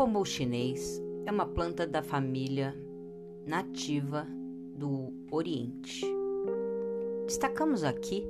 bambu 0.00 0.24
chinês 0.24 0.98
é 1.26 1.30
uma 1.30 1.44
planta 1.44 1.86
da 1.86 2.02
família 2.02 2.74
nativa 3.46 4.26
do 4.74 5.12
Oriente. 5.30 6.06
Destacamos 7.26 7.84
aqui 7.84 8.26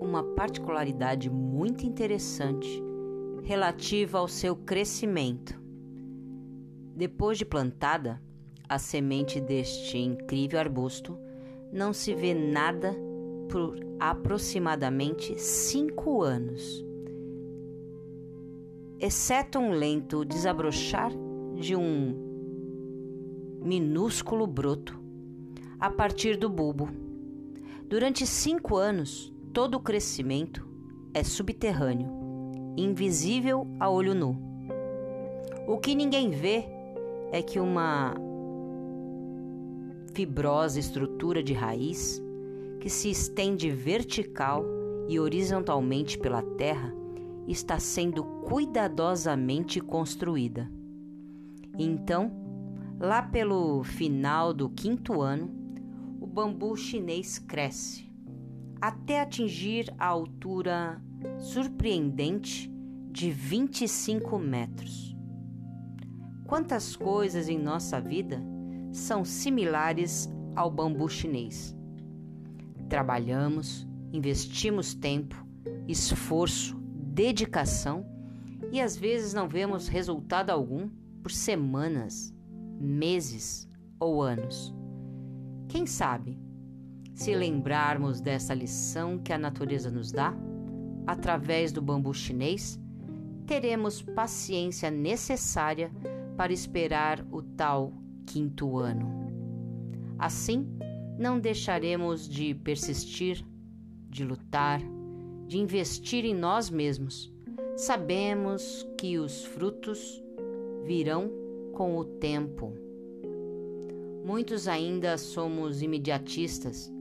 uma 0.00 0.22
particularidade 0.22 1.28
muito 1.28 1.84
interessante 1.84 2.80
relativa 3.42 4.18
ao 4.18 4.28
seu 4.28 4.54
crescimento. 4.54 5.60
Depois 6.94 7.36
de 7.36 7.44
plantada, 7.44 8.22
a 8.68 8.78
semente 8.78 9.40
deste 9.40 9.98
incrível 9.98 10.60
arbusto 10.60 11.18
não 11.72 11.92
se 11.92 12.14
vê 12.14 12.32
nada 12.32 12.94
por 13.50 13.76
aproximadamente 13.98 15.36
cinco 15.36 16.22
anos, 16.22 16.86
exceto 19.00 19.58
um 19.58 19.70
lento 19.70 20.24
desabrochar 20.24 21.12
de 21.54 21.76
um 21.76 22.26
minúsculo 23.62 24.46
broto 24.46 25.00
a 25.78 25.88
partir 25.88 26.36
do 26.36 26.48
bulbo. 26.48 26.88
Durante 27.88 28.26
cinco 28.26 28.76
anos, 28.76 29.32
todo 29.52 29.76
o 29.76 29.80
crescimento 29.80 30.66
é 31.14 31.22
subterrâneo, 31.22 32.08
invisível 32.76 33.66
a 33.78 33.88
olho 33.88 34.14
nu. 34.14 34.36
O 35.66 35.78
que 35.78 35.94
ninguém 35.94 36.30
vê 36.30 36.64
é 37.30 37.40
que 37.40 37.60
uma 37.60 38.14
fibrosa 40.12 40.80
estrutura 40.80 41.42
de 41.42 41.52
raiz 41.52 42.20
que 42.80 42.90
se 42.90 43.10
estende 43.10 43.70
vertical 43.70 44.64
e 45.08 45.20
horizontalmente 45.20 46.18
pela 46.18 46.42
terra 46.42 46.97
está 47.48 47.78
sendo 47.78 48.24
cuidadosamente 48.24 49.80
construída. 49.80 50.70
Então, 51.78 52.30
lá 53.00 53.22
pelo 53.22 53.82
final 53.82 54.52
do 54.52 54.68
quinto 54.68 55.20
ano, 55.20 55.50
o 56.20 56.26
bambu 56.26 56.76
chinês 56.76 57.38
cresce 57.38 58.08
até 58.80 59.20
atingir 59.20 59.92
a 59.98 60.06
altura 60.06 61.02
surpreendente 61.38 62.72
de 63.10 63.30
25 63.30 64.38
metros. 64.38 65.16
Quantas 66.46 66.96
coisas 66.96 67.48
em 67.48 67.58
nossa 67.58 68.00
vida 68.00 68.40
são 68.92 69.24
similares 69.24 70.30
ao 70.54 70.70
bambu 70.70 71.08
chinês? 71.08 71.76
Trabalhamos, 72.88 73.86
investimos 74.12 74.94
tempo, 74.94 75.44
esforço, 75.86 76.77
dedicação 77.18 78.06
e 78.70 78.80
às 78.80 78.96
vezes 78.96 79.34
não 79.34 79.48
vemos 79.48 79.88
resultado 79.88 80.50
algum 80.50 80.88
por 81.20 81.32
semanas, 81.32 82.32
meses 82.78 83.68
ou 83.98 84.22
anos. 84.22 84.72
Quem 85.68 85.84
sabe, 85.84 86.38
se 87.12 87.34
lembrarmos 87.34 88.20
dessa 88.20 88.54
lição 88.54 89.18
que 89.18 89.32
a 89.32 89.38
natureza 89.38 89.90
nos 89.90 90.12
dá, 90.12 90.32
através 91.08 91.72
do 91.72 91.82
bambu 91.82 92.14
chinês, 92.14 92.78
teremos 93.46 94.00
paciência 94.00 94.88
necessária 94.88 95.90
para 96.36 96.52
esperar 96.52 97.26
o 97.32 97.42
tal 97.42 97.92
quinto 98.26 98.78
ano. 98.78 99.10
Assim, 100.16 100.68
não 101.18 101.40
deixaremos 101.40 102.28
de 102.28 102.54
persistir, 102.54 103.44
de 104.08 104.24
lutar, 104.24 104.80
de 105.48 105.58
investir 105.58 106.26
em 106.26 106.34
nós 106.34 106.68
mesmos. 106.68 107.32
Sabemos 107.74 108.86
que 108.98 109.18
os 109.18 109.44
frutos 109.46 110.22
virão 110.84 111.30
com 111.72 111.96
o 111.96 112.04
tempo. 112.04 112.74
Muitos 114.22 114.68
ainda 114.68 115.16
somos 115.16 115.80
imediatistas, 115.80 116.92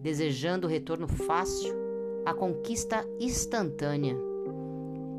desejando 0.00 0.66
o 0.66 0.70
retorno 0.70 1.06
fácil, 1.06 1.72
a 2.26 2.34
conquista 2.34 3.06
instantânea. 3.20 4.16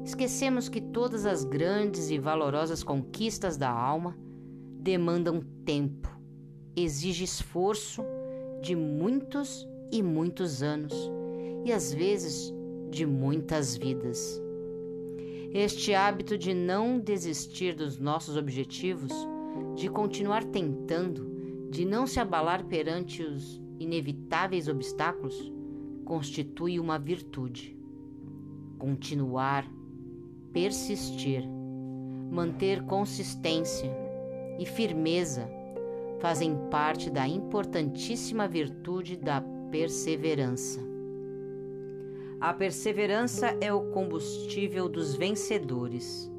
Esquecemos 0.04 0.68
que 0.68 0.82
todas 0.82 1.26
as 1.26 1.46
grandes 1.46 2.10
e 2.10 2.20
valorosas 2.20 2.84
conquistas 2.84 3.56
da 3.56 3.70
alma 3.70 4.18
demandam 4.82 5.42
tempo, 5.64 6.10
exige 6.76 7.24
esforço 7.24 8.04
de 8.62 8.76
muitos 8.76 9.66
e 9.90 10.04
muitos 10.04 10.62
anos, 10.62 10.94
e 11.64 11.72
às 11.72 11.94
vezes 11.94 12.54
de 12.94 13.08
muitas 13.08 13.76
vidas. 13.76 14.40
Este 15.52 15.96
hábito 15.96 16.38
de 16.38 16.54
não 16.54 17.00
desistir 17.00 17.74
dos 17.74 17.98
nossos 17.98 18.38
objetivos, 18.38 19.12
de 19.76 19.90
continuar 19.90 20.44
tentando, 20.44 21.70
de 21.72 21.86
não 21.86 22.06
se 22.06 22.20
abalar 22.20 22.64
perante 22.66 23.24
os 23.24 23.60
inevitáveis 23.80 24.68
obstáculos, 24.68 25.52
constitui 26.06 26.80
uma 26.80 27.00
virtude. 27.00 27.76
Continuar, 28.78 29.68
persistir, 30.52 31.44
manter 32.32 32.84
consistência 32.84 33.92
e 34.60 34.66
firmeza 34.68 35.50
fazem 36.20 36.56
parte 36.70 37.10
da 37.10 37.28
importantíssima 37.28 38.48
virtude 38.48 39.18
da 39.18 39.42
perseverança. 39.72 40.93
A 42.44 42.54
perseverança 42.54 43.58
é 43.62 43.72
o 43.72 43.90
combustível 43.92 44.90
dos 44.90 45.16
vencedores, 45.16 46.30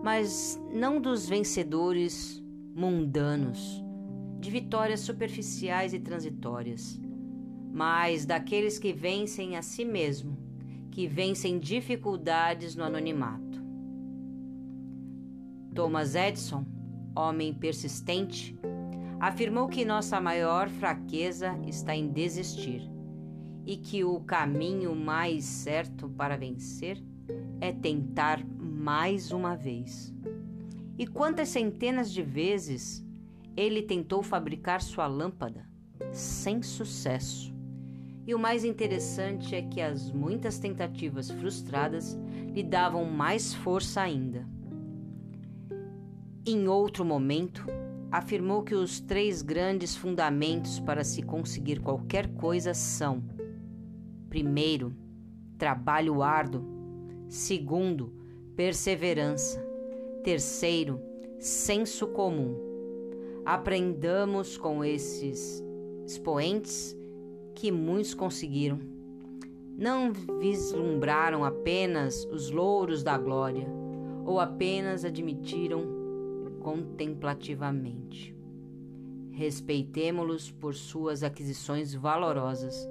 mas 0.00 0.56
não 0.72 1.00
dos 1.00 1.28
vencedores 1.28 2.40
mundanos, 2.72 3.82
de 4.38 4.48
vitórias 4.48 5.00
superficiais 5.00 5.92
e 5.92 5.98
transitórias, 5.98 7.00
mas 7.72 8.24
daqueles 8.24 8.78
que 8.78 8.92
vencem 8.92 9.56
a 9.56 9.62
si 9.62 9.84
mesmo, 9.84 10.38
que 10.92 11.08
vencem 11.08 11.58
dificuldades 11.58 12.76
no 12.76 12.84
anonimato. 12.84 13.60
Thomas 15.74 16.14
Edison, 16.14 16.64
homem 17.16 17.52
persistente, 17.52 18.56
afirmou 19.18 19.66
que 19.66 19.84
nossa 19.84 20.20
maior 20.20 20.68
fraqueza 20.68 21.58
está 21.66 21.96
em 21.96 22.06
desistir 22.12 22.94
e 23.66 23.76
que 23.76 24.04
o 24.04 24.20
caminho 24.20 24.94
mais 24.94 25.44
certo 25.44 26.08
para 26.08 26.36
vencer 26.36 27.02
é 27.60 27.72
tentar 27.72 28.46
mais 28.46 29.32
uma 29.32 29.56
vez. 29.56 30.14
E 30.96 31.06
quantas 31.06 31.48
centenas 31.48 32.12
de 32.12 32.22
vezes 32.22 33.04
ele 33.56 33.82
tentou 33.82 34.22
fabricar 34.22 34.80
sua 34.80 35.06
lâmpada 35.06 35.66
sem 36.12 36.62
sucesso. 36.62 37.54
E 38.26 38.34
o 38.34 38.38
mais 38.38 38.64
interessante 38.64 39.54
é 39.54 39.62
que 39.62 39.80
as 39.80 40.10
muitas 40.10 40.58
tentativas 40.58 41.30
frustradas 41.30 42.18
lhe 42.54 42.62
davam 42.62 43.04
mais 43.04 43.54
força 43.54 44.00
ainda. 44.00 44.46
Em 46.44 46.68
outro 46.68 47.04
momento, 47.04 47.66
afirmou 48.10 48.62
que 48.62 48.74
os 48.74 49.00
três 49.00 49.42
grandes 49.42 49.96
fundamentos 49.96 50.80
para 50.80 51.04
se 51.04 51.22
conseguir 51.22 51.80
qualquer 51.80 52.28
coisa 52.34 52.74
são: 52.74 53.22
primeiro, 54.36 54.92
trabalho 55.56 56.22
árduo, 56.22 56.62
segundo, 57.26 58.12
perseverança, 58.54 59.66
terceiro, 60.22 61.00
senso 61.38 62.08
comum. 62.08 62.54
Aprendamos 63.46 64.58
com 64.58 64.84
esses 64.84 65.64
expoentes 66.04 66.94
que 67.54 67.72
muitos 67.72 68.12
conseguiram. 68.12 68.78
Não 69.74 70.12
vislumbraram 70.12 71.42
apenas 71.42 72.26
os 72.26 72.50
louros 72.50 73.02
da 73.02 73.16
glória 73.16 73.66
ou 74.26 74.38
apenas 74.38 75.02
admitiram 75.02 75.82
contemplativamente. 76.60 78.36
Respeitemo-los 79.30 80.50
por 80.50 80.74
suas 80.74 81.22
aquisições 81.22 81.94
valorosas 81.94 82.86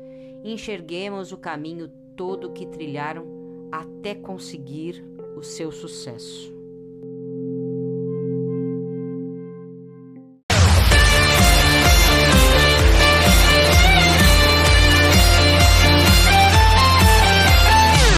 enxerguemos 0.53 1.31
o 1.31 1.37
caminho 1.37 1.89
todo 2.15 2.51
que 2.51 2.65
trilharam 2.65 3.25
até 3.71 4.13
conseguir 4.15 5.03
o 5.35 5.41
seu 5.41 5.71
sucesso. 5.71 6.54